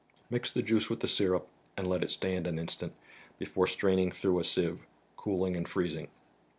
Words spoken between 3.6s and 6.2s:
straining through a sieve, cooling and freezing.